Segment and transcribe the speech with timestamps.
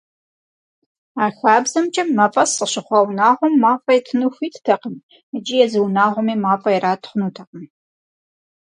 [1.23, 4.95] А хабзэмкӏэ, мафӏэс къыщыхъуа унагъуэм мафӏэ итыну хуиттэкъым,
[5.35, 7.63] икӏи езы унагъуэми мафӏэ ират хъунутэкъым.